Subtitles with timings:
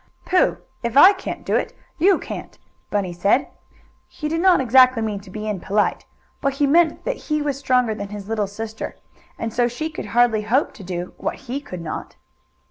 [0.25, 0.57] "Pooh!
[0.81, 2.57] If I can't do it, you can't,"
[2.89, 3.49] Bunny said.
[4.07, 6.05] He did not exactly mean to be impolite,
[6.41, 8.95] but he meant that he was stronger than his little sister
[9.37, 12.15] and so she could hardly hope to do what he could not.